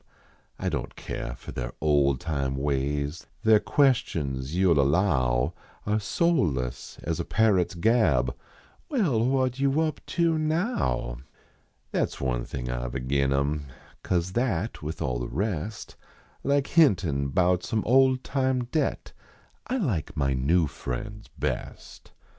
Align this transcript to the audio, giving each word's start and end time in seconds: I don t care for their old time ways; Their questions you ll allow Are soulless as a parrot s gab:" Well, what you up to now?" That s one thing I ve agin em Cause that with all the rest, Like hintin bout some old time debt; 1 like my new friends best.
I 0.57 0.67
don 0.67 0.85
t 0.87 0.91
care 0.95 1.35
for 1.35 1.51
their 1.51 1.73
old 1.79 2.19
time 2.19 2.55
ways; 2.57 3.27
Their 3.43 3.59
questions 3.59 4.55
you 4.55 4.73
ll 4.73 4.79
allow 4.81 5.53
Are 5.85 5.99
soulless 5.99 6.97
as 7.03 7.19
a 7.19 7.23
parrot 7.23 7.73
s 7.73 7.75
gab:" 7.75 8.35
Well, 8.89 9.23
what 9.23 9.59
you 9.59 9.79
up 9.81 10.01
to 10.17 10.39
now?" 10.39 11.17
That 11.91 12.07
s 12.07 12.19
one 12.19 12.45
thing 12.45 12.67
I 12.67 12.87
ve 12.87 12.97
agin 12.97 13.31
em 13.31 13.67
Cause 14.01 14.31
that 14.31 14.81
with 14.81 15.03
all 15.03 15.19
the 15.19 15.29
rest, 15.29 15.95
Like 16.43 16.65
hintin 16.69 17.27
bout 17.27 17.61
some 17.63 17.83
old 17.85 18.23
time 18.23 18.63
debt; 18.71 19.13
1 19.69 19.85
like 19.85 20.17
my 20.17 20.33
new 20.33 20.65
friends 20.65 21.27
best. 21.37 22.11